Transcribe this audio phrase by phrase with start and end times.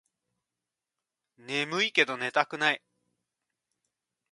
[1.37, 2.81] ねむいけど寝たくない